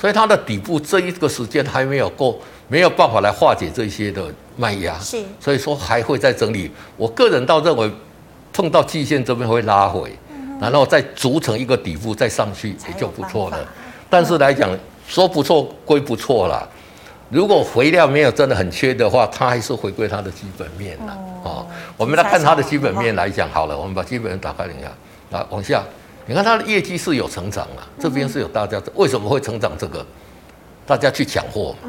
[0.00, 4.24] 所以它的底部这一个时间还没有够，没有办法来化解这些的
[4.56, 6.70] 卖压，是，所以说还会再整理。
[6.96, 7.90] 我个人倒认为。
[8.52, 10.10] 碰到季线这边会拉回，
[10.58, 13.58] 然后再组成一个底部再上去也就不错了。
[14.08, 14.70] 但是来讲
[15.06, 16.66] 说不错归不错啦，
[17.28, 21.18] 如果肥料没有真的很缺的话，它还是回归它的基本面了。
[21.44, 21.66] 哦，
[21.98, 24.90] 我们来看它的基本面来讲好了，我们把基本面打开一下，
[25.32, 25.84] 来往下，
[26.26, 29.72] 你看它的业绩是有成长了，这边是有大家为什么会成长？
[29.78, 30.04] 这个
[30.84, 31.88] 大家去抢货嘛，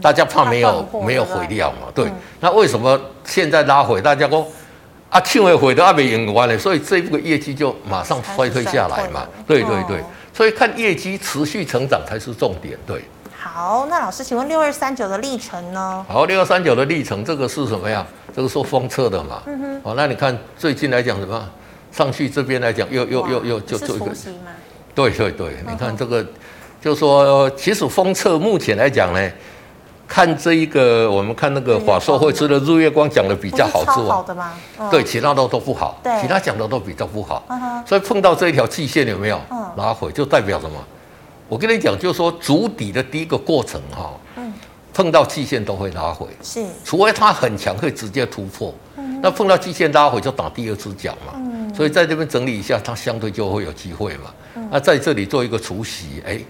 [0.00, 4.00] 大家怕没有没有回料嘛，对，那为什么现在拉回？
[4.00, 4.46] 大家说。
[5.10, 9.26] 啊，庆会回都还没用完呢，所以这一部分业绩就马上衰退下来嘛。
[9.46, 12.78] 对对对，所以看业绩持续成长才是重点。
[12.86, 13.02] 对。
[13.34, 16.04] 好，那老师，请问六二三九的历程呢？
[16.06, 18.06] 好，六二三九的历程，这个是什么呀？
[18.36, 19.42] 这个说封测的嘛。
[19.46, 19.80] 嗯哼。
[19.82, 21.48] 好，那你看最近来讲什么？
[21.90, 24.12] 上去这边来讲，又又又又就做一个。
[24.94, 26.26] 对对对，你看这个，
[26.80, 29.30] 就说其实封测目前来讲呢。
[30.10, 34.24] 看这一个，我们看那个法硕会吃的日月光讲的比较好之外，
[34.90, 37.44] 对，其他的都不好，其他讲的都比较不好，
[37.84, 39.38] 所以碰到这一条季线有没有
[39.76, 40.82] 拉回，就代表什么？
[41.46, 44.18] 我跟你讲，就是说足底的第一个过程哈，
[44.94, 48.74] 碰到季线都会拉回，是，除非它很强，可以直接突破，
[49.20, 51.38] 那碰到季线拉回就打第二只脚嘛，
[51.78, 54.34] 所以在这边整理一下，它相对就会有机会嘛，
[54.68, 56.40] 那在这里做一个除息，哎。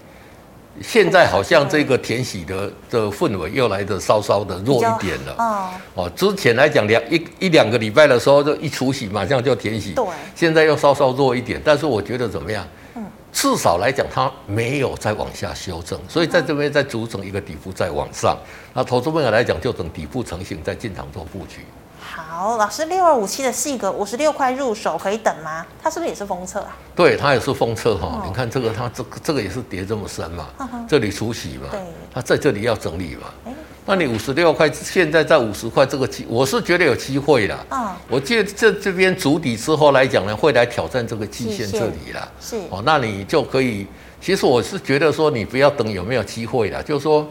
[0.81, 5.73] 现在好像这个填息的的氛围又来得稍稍的弱一点了。
[5.93, 9.91] 哦，之前来讲两一一两个礼拜的时候，就一除息马上就填息。
[9.93, 10.05] 对。
[10.33, 12.65] 现在又稍稍弱一点，但是我觉得怎么样？
[12.95, 13.05] 嗯。
[13.33, 18.37] 至少来讲，它没有再往下修正，所以在这边再组成一个底部再往上。
[18.73, 21.65] 那投资朋友来讲，就等底部成型再进场做布局。
[22.39, 25.65] 好，老师，六二五七的细格五十六块入手可以等吗？
[25.83, 26.77] 它是不是也是封测啊？
[26.95, 28.23] 对，它也是封测哈。
[28.25, 30.47] 你看这个，它这个这个也是跌这么深嘛，
[30.87, 31.81] 这里出息嘛，对，
[32.13, 33.53] 它在这里要整理嘛。
[33.85, 37.57] 那你五十六块，现在在五十块，这个机我是觉得有机会啦。
[37.71, 42.25] 嗯，我记得这这边筑底之后来讲呢，会来挑战这个季线这里啦。
[42.39, 43.85] 是哦，那你就可以，
[44.21, 47.27] 其实我是觉得说，你不要等有没有机会啦，就是说。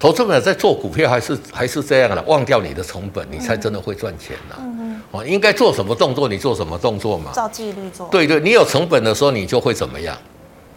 [0.00, 4.56] 投资者在做股票还是还是这样的，忘掉你的成本，你才真的会赚钱呐。
[4.58, 7.32] 嗯哦，应该做什么动作，你做什么动作嘛。
[7.34, 8.08] 照纪律做。
[8.10, 10.16] 对对，你有成本的时候，你就会怎么样？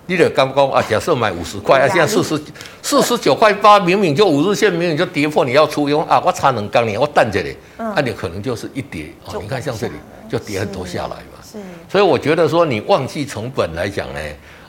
[0.07, 2.37] 你的刚刚啊，假设买五十块啊，现在四十
[2.81, 9.39] 四十九块八，明明就五日线，明明就跌破，你要出用啊，我差能刚你，我淡着你，那你可能就是一跌哦。
[9.41, 9.93] 你看像这里
[10.27, 11.39] 就跌很多下来嘛。
[11.41, 11.59] 是。
[11.87, 14.19] 所以我觉得说，你忘记成本来讲呢，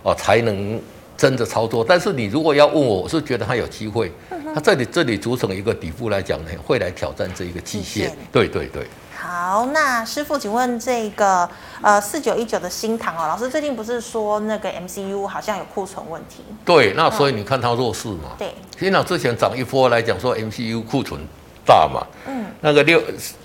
[0.02, 0.78] 哦，才能
[1.16, 1.82] 真的操作。
[1.82, 4.12] 但是你如果要问我，我是觉得它有机会。
[4.54, 8.16] 它这里这里组成一个底部来讲呢，会来挑战这一个季线。
[8.30, 8.86] 对对对。
[9.16, 11.48] 好，那师傅，请问这个
[11.82, 16.44] 呃四九一九的新塘哦，老师最近不是说那个 MCU 好像有库存问题？
[16.64, 18.32] 对，那所以你看它弱势嘛。
[18.38, 18.54] 对。
[18.78, 21.20] 新唐之前涨一波来讲说 MCU 库存。
[21.64, 23.00] 大嘛，嗯，那个六，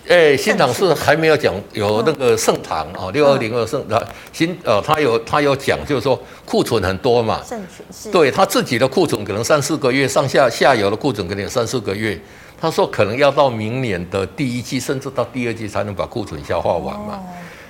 [0.08, 4.02] 哎、欸，新塘是还没有讲有那个盛唐哦，六二零二盛唐
[4.34, 12.20] 新，呃，他有他有讲，就是说库存很多嘛，盛全是，对他自己的库存可能三四个月，上下下游的库存可能有三四个月，
[12.60, 17.14] 他说可能要到明年的第一季，甚至到第二季才能把库存消化完嘛。
[17.14, 17.24] 哦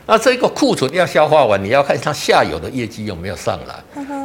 [0.09, 3.75] 那这个库存要消化完，你要看它下游的业绩有没有上来。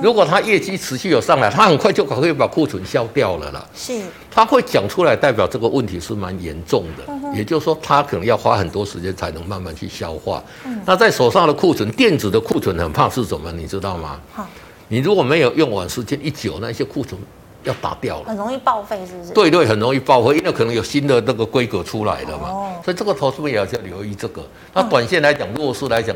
[0.03, 3.63] 如果它业绩持续有上来，它很快就可以把库存消掉了啦。
[3.75, 7.37] 是，它会讲出来，代表这个问题是蛮严重的。
[7.37, 10.43] 也就是说，它可能要花很多时间才能慢慢去消化。
[10.87, 13.53] 那在手上的库存，电子的库存很怕是什么？
[13.53, 14.19] 你知道吗？
[14.33, 14.49] 好
[14.89, 17.21] 你如果没有用完，时间一久，那些库存。
[17.65, 19.33] 要打掉了，很容易报废，是不是？
[19.33, 22.49] 对对，很容易报废，因为可能有新的那个规格出来了嘛。
[22.49, 22.73] 哦。
[22.85, 24.43] 所以这个投资也要去留意这个。
[24.73, 26.15] 那短线来讲，弱势来讲，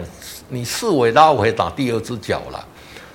[0.48, 2.64] 你视为拉回打第二只脚了。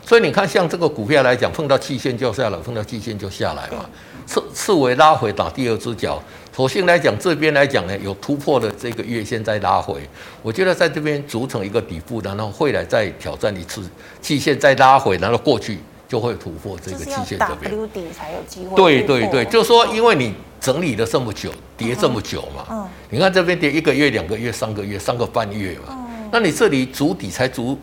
[0.05, 3.85] 所以你看，像这个股票来讲，碰到季线就下来，碰到季线就下来嘛。
[4.25, 6.21] 次次为拉回打第二只脚。
[6.55, 10.01] 首先来讲，这边来讲呢，有突破的这个月线再拉回，
[10.41, 13.81] 我觉得在这边组成一个底部，然后会来再挑战一次
[14.21, 15.79] 季线再拉回，然后过去。
[16.13, 18.75] 就会突破这个期限这边，W 底才有机会。
[18.75, 27.75] 对对对，就是说，因为你整理了这么久，跌这么久嘛，嗯，你看这边跌一个月、两个月、三个月、三个半月嘛，嗯，那你这里足底才足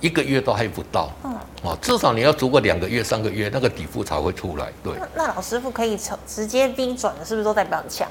[0.00, 4.72] 一个月都还不到，嗯，啊，至少你要足个两个月、三个月，那个底部才会出来。
[4.82, 8.08] 对，那，老师傅可以直接 V 转的，是不是都代表很强？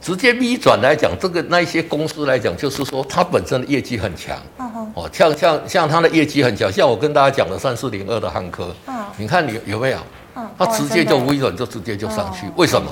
[0.00, 4.36] 直接 V 转来讲，这个那一些公司来讲，就是说它本身的业绩很强。
[4.94, 8.74] 哦，像像像它的业绩很强，像我跟大家讲的三四零二的汉科。
[8.86, 8.94] 嗯。
[9.16, 9.98] 你看你有没有？
[10.36, 10.48] 嗯。
[10.56, 12.90] 它直接就 V 转，就直接就上去，为什么？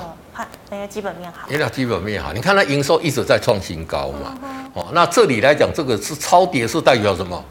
[0.71, 1.47] 因为基本面好。
[1.49, 4.37] 因为基本面好，你看它营收一直在创新高嘛。
[4.73, 7.43] 哦，那这里来讲，这个是超跌，是代表什么？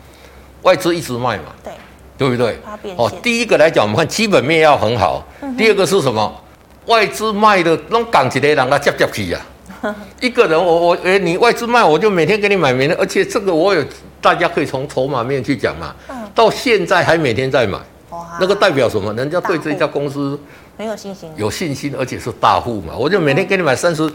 [0.63, 1.45] 外资一直卖嘛。
[1.65, 1.73] 对。
[2.19, 2.59] 对不对？
[2.97, 5.23] 哦，第一个来讲，我们看基本面要很好。
[5.59, 6.35] 第二个是什么？
[6.87, 9.41] 外资卖的，那港企的人他接接去呀。
[10.21, 13.85] 一个人，我我诶，你外资卖，我就每天给你买，每天，而且这个我有，
[14.21, 15.95] 大家可以从筹码面去讲嘛。
[16.09, 17.79] 嗯到现在还每天在买，
[18.39, 19.11] 那个代表什么？
[19.15, 20.39] 人家对这一家公司
[20.77, 22.95] 很有信心，有信心，而且是大户嘛。
[22.95, 24.11] 我就每天给你买三十、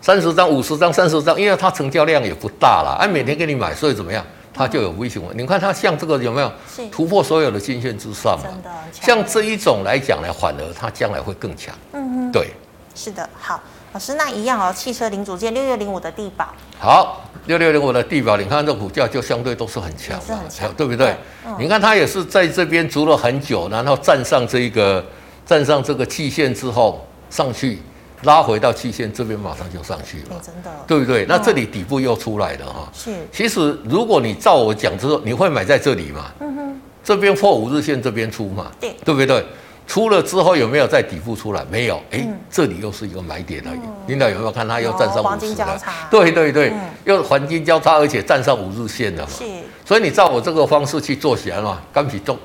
[0.00, 4.24] 三十张、五十张、三十张，因为它成交量也不大了，哎，每天给你买，所以怎么样？
[4.54, 5.22] 它就有微型。
[5.34, 6.50] 你看它像这个有没有
[6.90, 8.46] 突破所有的均线之上嘛？
[8.90, 11.74] 像这一种来讲呢，反而它将来会更强。
[11.92, 12.05] 嗯哼，
[12.36, 12.48] 对，
[12.94, 13.26] 是的。
[13.40, 13.58] 好，
[13.94, 16.46] 老师，那一样哦，汽车零组件六六零五的地保。
[16.78, 21.16] 好，六六零五的地保，你看这股价就相对都是很强，是很强，对不对？
[21.46, 25.02] 嗯、你看它也是在这边足了很久，然后站上这一个
[25.46, 27.80] 站上这个季线之后上去。
[28.22, 31.26] 拉回到期线这边，马上就上去了，真的，对不对？
[31.28, 32.88] 那这里底部又出来了哈。
[32.90, 33.14] 是。
[33.30, 36.32] 其实如果你照我讲之后，你会买在这里吗？
[36.40, 36.80] 嗯哼。
[37.04, 38.72] 这边破五日线，这边出嘛？
[38.80, 38.96] 对。
[39.04, 39.44] 对不对？
[39.86, 41.64] 出了之后有没有在底部出来？
[41.70, 42.02] 没有。
[42.10, 43.80] 哎，这里又是一个买点而已。
[44.08, 45.66] 领导有没有看它又站上五日线？
[46.10, 46.72] 对对对，
[47.04, 49.30] 又黄金交叉，而且站上五日线了嘛。
[49.38, 49.44] 是。
[49.84, 52.36] 所以你照我这个方式去做起来嘛，刚起动，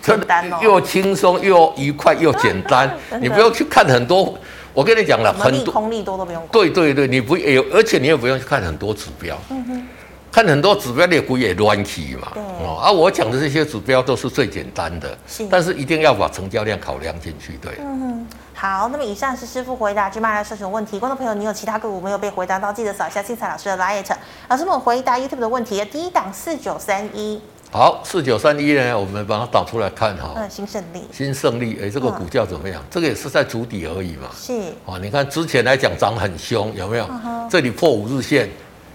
[0.00, 4.38] 真的又轻松又愉快又简单， 你不用去看很多。
[4.72, 6.40] 我跟你讲了，很多空利多都不用。
[6.52, 9.36] 对对对，你不有，而且你也不用去看很多指标。
[9.50, 9.86] 嗯哼。
[10.32, 12.28] 看很多指标，你股也乱起嘛。
[12.34, 12.42] 对。
[12.42, 15.16] 哦，啊，我讲的这些指标都是最简单的。
[15.26, 15.46] 是。
[15.48, 17.72] 但是一定要把成交量考量进去，对。
[17.80, 18.26] 嗯哼。
[18.54, 20.98] 好，那么以上是师傅回答芝麻来社群问题。
[20.98, 24.04] 观众朋友，你有其他个股没有被回答到，记得扫一下精彩老师的 LINE。
[24.48, 27.40] 老师们回答 YouTube 的问题，第一档四九三一。
[27.72, 30.32] 好，四九三一呢，我们把它导出来看哈。
[30.36, 31.02] 嗯，新胜利。
[31.12, 32.82] 新胜利，哎，这个股价怎么样？
[32.82, 34.28] 嗯、这个也是在筑底而已嘛。
[34.36, 34.52] 是。
[34.84, 37.08] 啊，你看之前来讲涨很凶，有没有？
[37.48, 38.50] 这里破五日线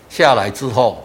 [0.09, 1.04] 下来之后，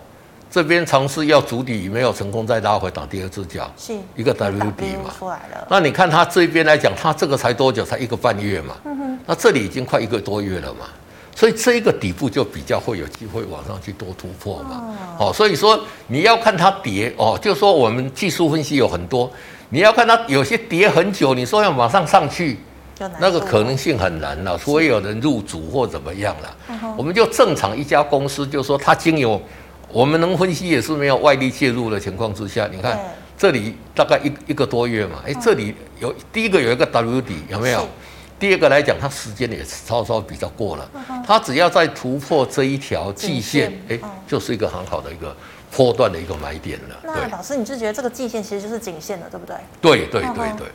[0.50, 3.70] 这边尝试要筑底，没有成功，再拉回打第二只脚。
[3.76, 3.94] 是。
[4.16, 5.10] 一个 W 底嘛。
[5.18, 5.66] 出来了。
[5.70, 7.84] 那你看它这边来讲，它这个才多久？
[7.84, 8.74] 才一个半月嘛。
[8.84, 9.18] 嗯哼。
[9.26, 10.86] 那这里已经快一个多月了嘛。
[11.32, 19.30] 所以这一个底部就比较会有机会往上去多突破嘛，哦，所以说你要看它跌哦，就说我们技术分析有很多，
[19.70, 22.58] 你要看它有些跌很久，你说要马上上去，
[23.18, 26.94] 那个可能性很难了，除非有人入主或怎么样了。
[26.98, 29.40] 我们就正常一家公司，就说它经由
[29.92, 32.98] 我们能分析也是没有外力介入的情况之下，你看
[33.36, 37.86] 这里大概一一个多月嘛，哎，这里有第一个有一个 W 底有没有？
[38.38, 40.90] 第二个来讲，它时间也是稍稍比较过了，
[41.26, 45.36] 它只要再突破这一条季线，哎，就是一个很好的一个
[45.70, 46.96] 波段的一个买点了。
[47.02, 49.56] 那老师，你是觉得这个季线其实就是颈线了，对不对？
[49.80, 50.66] 对对对对。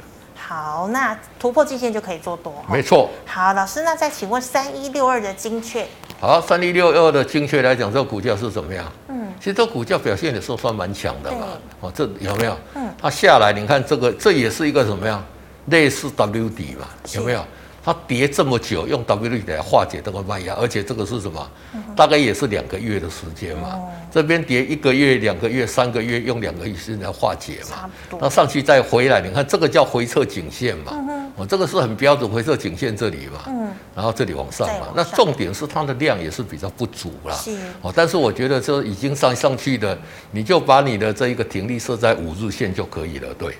[0.47, 2.53] 好，那突破季线就可以做多。
[2.69, 3.09] 没错。
[3.25, 5.83] 好，老师，那再请问三一六二的精确。
[6.19, 8.85] 好，三一六二的精确来讲，这个股价是怎么样？
[9.07, 11.47] 嗯，其实这股价表现也是算蛮强的嘛。
[11.79, 12.55] 哦，这有没有？
[12.75, 15.23] 嗯，它下来，你看这个，这也是一个什么样？
[15.65, 17.43] 类似 W 底嘛，有没有？
[17.85, 21.47] 它跌这么久，用 W 底来化解这个卖压，而且这个是什么？
[21.95, 23.79] 大概也是两个月的时间嘛。
[24.11, 27.87] 这边跌一个月、两个月、三个月，用两个月时间来化解嘛。
[28.19, 30.93] 那上去再回来，你看这个叫回撤颈线嘛。
[31.35, 33.43] 哦，这个是很标准回撤颈线这里嘛。
[33.49, 33.71] 嗯。
[33.93, 34.87] 然后这里往上嘛。
[34.95, 37.35] 那重点是它的量也是比较不足啦。
[37.35, 37.55] 是。
[37.83, 39.95] 哦，但是我觉得这已经上上去的，
[40.31, 43.55] 你就把你的这一个停力设在五日线就可以了，对。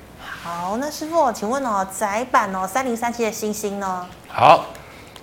[0.65, 4.03] 好，那师傅，请问哦，窄板哦，三零三七的星星呢？
[4.27, 4.65] 好，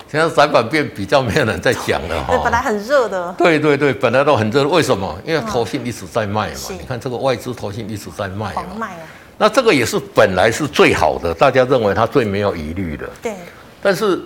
[0.09, 2.33] 现在窄板变比较没有人在讲了 哈。
[2.33, 3.29] 对，本来很热的。
[3.33, 5.13] 对对对，本来都很热，为什么？
[5.25, 6.55] 因为投信一直在卖嘛。
[6.69, 8.63] 嗯、你看这个外资投信一直在卖嘛。
[8.77, 9.03] 卖啊。
[9.37, 13.05] 那这个也是本来是最好的，大家认为它最没有疑虑的。
[13.21, 13.35] 对。
[13.81, 14.21] 但是。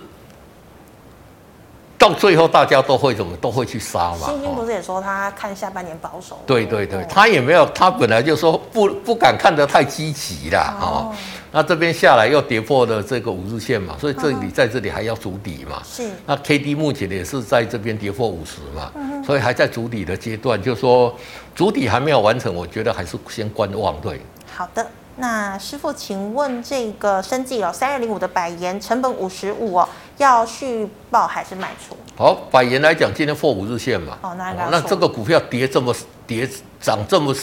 [1.98, 4.28] 到最后，大家都会怎么都会去杀嘛。
[4.28, 6.38] 欣兴不是也说他看下半年保守？
[6.46, 10.76] 对对对，他也没有，他本来就说不不敢看得太积极啦。
[10.80, 11.12] 哦。
[11.50, 15.82] 那这边下来又跌破了这个五日线嘛，所以这里在这里还要筑底嘛。
[15.84, 16.08] 是。
[16.24, 18.92] 那 K D 目前也是在这边跌破五十嘛，
[19.26, 21.12] 所以还在筑底的阶段，就说
[21.54, 24.20] 筑底还没有完成，我觉得还是先观望对。
[24.54, 24.86] 好的。
[25.20, 31.96] 那师傅，请问这个生技哦，三二零五的百元成本五十五哦，要续报还是卖出？
[32.16, 34.18] 好，百元来讲，今天破五日线嘛。
[34.22, 35.94] 哦，那那这个股票跌这么
[36.26, 36.48] 跌
[36.80, 37.34] 涨这么，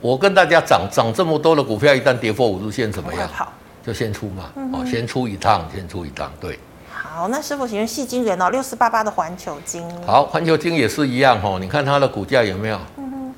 [0.00, 3.28] 我跟大家涨涨这么多的股票，一旦跌破五日线怎么样？
[3.28, 3.52] 好，
[3.84, 4.50] 就先出嘛。
[4.72, 6.58] 哦，先出一趟，先出一趟，对。
[6.90, 9.84] 好，那师傅请问矽晶人哦，六四八八的环球晶。
[10.04, 12.78] 好，环球晶也是一样哦，你看它的股价有没有？
[12.96, 13.34] 嗯哼，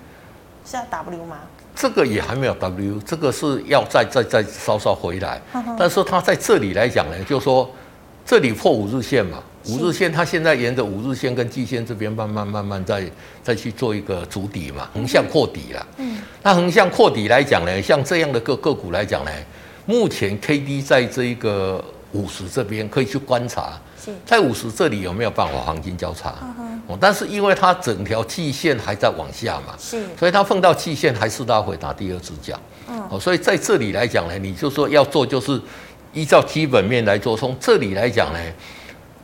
[0.64, 1.36] 是要 W 吗？
[1.74, 5.40] 这个也还没有 W，这个是要再再再稍稍回来。
[5.78, 7.70] 但是它在这里来讲呢，就是说
[8.30, 13.02] 这里破五日线嘛，五日线它现在沿着五日线跟季线这边慢慢慢慢再
[13.42, 15.84] 再去做一个筑底嘛，横向扩底了。
[15.96, 19.32] 嗯，那横向扩底来讲呢，像这样的个个股来讲呢，
[19.84, 23.72] 目前 K D 在这一个五十这边可以去观察，
[24.24, 26.32] 在五十这里有没有办法黄金交叉？
[27.00, 32.56] 但是因为它整条季线还在往下嘛，是，所以它碰到季线还是它会打第二只脚，
[32.88, 35.60] 嗯，哦，所以在这里来讲呢，你就说要做就是
[36.12, 38.38] 依照基本面来做，从这里来讲呢，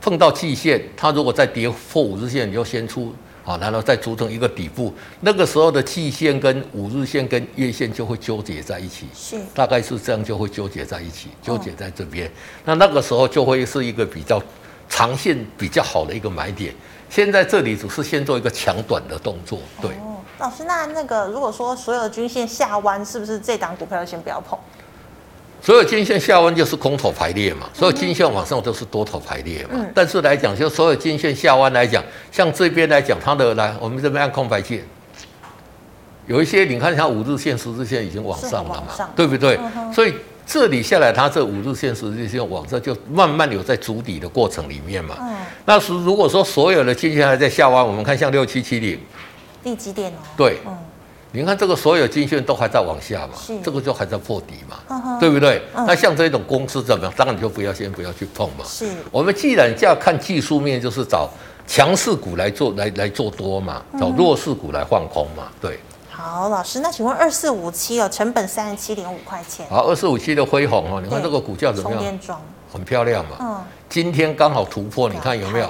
[0.01, 3.13] 碰到季线，它如果再跌破五日线，你就先出，
[3.43, 12.31] 啊，然后再组成一个底部，那个时候的季线跟五日线跟月线就会纠结在一起，是，大概是这样就会纠结在一起，纠结在这边，
[12.63, 14.41] 那那个时候就会是一个比较
[14.87, 16.73] 长线比较好的一个买点。
[17.09, 19.91] 现在这里只是先做一个抢短的动作，对。
[19.91, 24.57] 哦，老师，那那个如果说所有的均线下弯，是不是这档股票先不要碰？
[25.61, 29.69] 所有均线下弯就是空头排列嘛，所有均线往上都是多头排列嘛。
[29.73, 29.91] 嗯。
[29.93, 34.83] 但是来讲，就所有均线下弯来讲，像这边来讲，它的来，我们这边按空白线，
[36.27, 39.59] 有一些你看像五日线、十日线已经往上了嘛，对不对？
[39.75, 40.13] 嗯、所以。
[40.49, 45.17] 这里下来，它这五日线、十日线往上就慢慢有在筑底的过程里面嘛。
[45.19, 45.35] 嗯。
[45.65, 48.97] 那是如果说所有的均线还在下弯，我们看像六七七零，
[49.61, 50.15] 第几点哦？
[50.37, 50.59] 对。
[50.65, 50.73] 嗯。
[51.31, 53.33] 你看这个所有均线都还在往下嘛？
[53.37, 53.59] 是。
[53.61, 55.17] 这个就还在破底嘛？
[55.19, 55.61] 对不对？
[55.75, 55.85] 嗯。
[55.85, 57.13] 那像这种公司怎么样？
[57.15, 58.63] 当然你就不要先不要去碰嘛。
[58.65, 58.87] 是。
[59.11, 61.29] 我们既然要看技术面，就是找
[61.67, 65.49] 强势股来做来来做多嘛，找弱势股来放空嘛。
[65.61, 65.79] 对。
[66.09, 69.67] 好，老师，那请问二四五七哦，成本三十七点五块钱。
[69.69, 72.19] 好，二四五七的辉宏哦，你看这个股价怎么样？
[72.73, 73.37] 很漂亮嘛。
[73.39, 73.63] 嗯。
[73.87, 75.69] 今天刚好突破，你看有没有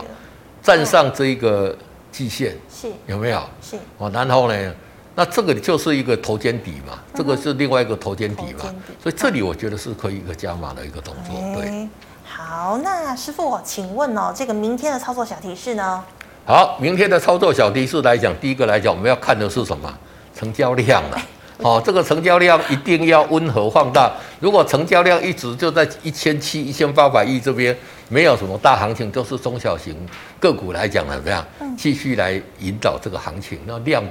[0.63, 1.75] 站上这一个
[2.11, 2.55] 季线？
[2.73, 2.87] 是。
[3.07, 3.41] 有没有？
[3.61, 3.75] 是。
[3.97, 4.73] 哦，然后呢，
[5.17, 11.35] 那这个就是一个头肩底嘛，这个是另外一个头肩底嘛，所以这里我觉得是可以一个加码的一个动作。
[11.59, 11.87] 对。
[12.23, 16.03] 好，那师傅，请问哦，这个明天的操作小提示呢？
[16.45, 19.91] 好，明天的操作小提示来讲，第一个来讲，我们要看的是什么？
[20.35, 21.19] 成交量了，
[21.63, 24.11] 哦，这个成交量一定要温和放大。
[24.39, 27.75] 如果成交量一直就在一千七、一千八百亿这边，
[28.07, 29.95] 没有什么大行情，都是中小型
[30.39, 31.43] 个股来讲怎么样？
[31.75, 34.03] 继续来引导这个行情，那量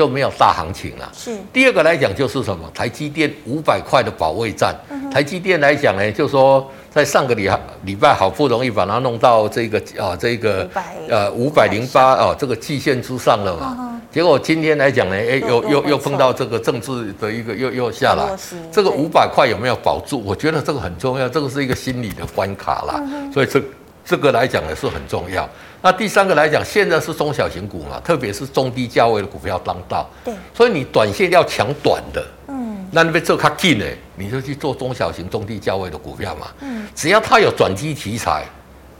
[0.00, 1.12] 就没有大行情了。
[1.12, 1.36] 是。
[1.52, 2.66] 第二个来讲就是什么？
[2.72, 4.74] 台积电五百块的保卫战。
[5.12, 7.50] 台积电来讲呢，就说在上个礼
[7.84, 10.66] 礼拜好不容易把它弄到这个啊，这个
[11.06, 14.00] 呃五百零八啊，这个季线之上了嘛。
[14.10, 18.24] 结果今天来讲呢，哎，又又又碰到这个政治的一个又又下来，
[18.72, 20.22] 这个五百块有没有保住？
[20.24, 23.02] 我觉得这个很重要，这个是一个心理的关卡啦。
[23.34, 23.62] 所以这
[24.04, 25.48] 这个来讲呢是很重要。
[25.82, 30.08] 那第三个来讲，现在是中小型股嘛，特别是中低价位的股票当道。
[30.24, 30.34] 对。
[30.54, 33.84] 所以你短线要抢短的，嗯，那你被做卡进呢，
[34.16, 36.48] 你就去做中小型、中低价位的股票嘛。
[36.60, 36.86] 嗯。
[36.94, 38.44] 只要它有转机题材。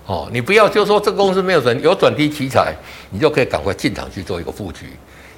[0.07, 2.75] 哦，你不要就说这个公司没有转有转机题材，
[3.11, 4.87] 你就可以赶快进场去做一个布局，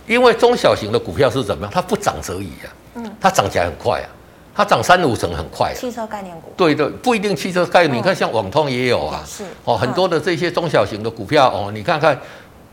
[0.07, 1.71] 因为中小型的股票是怎么样？
[1.71, 4.09] 它不涨则已啊，嗯，它涨起来很快啊，
[4.55, 5.75] 它涨三五成很快啊。
[5.75, 6.53] 汽车概念股。
[6.57, 12.19] 对对，不一定汽车概念，你看像网通也有啊，是哦，很多的这些中小型的股票哦，你看看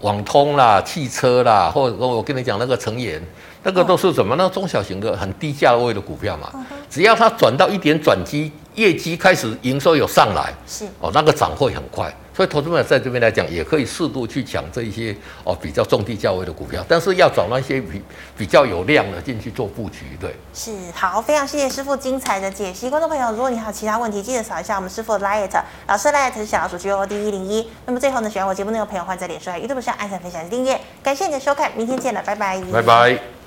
[0.02, 3.22] 网通啦、汽车啦，或者我跟你讲那个成研，
[3.64, 4.36] 那个都是什么？
[4.38, 6.50] 那中小型的很低价位的股票嘛，
[6.90, 8.52] 只要它转到一点转机。
[8.80, 15.14] 业绩开始营收有上来，是哦，那个涨会很快，所以投资者在这边来讲，也可以适度去抢这一些
[15.44, 18.02] 哦比较中低价位的股票，但是要找那些比
[18.38, 20.34] 比较有量的进去做布局，对。
[20.54, 25.52] 是好，非常谢谢师傅精彩的解析，观众朋友，如果你还有其他问题，记得扫一下我们师傅的 Light，
[25.88, 27.70] 老师 Light 是小老鼠 G O D 一零一。
[27.86, 33.39] 那么最后呢，喜欢我节目内容的朋友，欢迎在脸书、YouTube 上按赞、分享、订阅，感谢你的收看，明天见了，拜拜，拜拜。